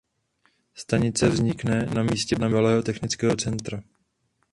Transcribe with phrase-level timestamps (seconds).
[0.73, 3.81] Stanice vznikne na místě bývalého technického centra.